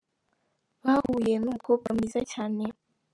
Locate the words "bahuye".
0.83-1.35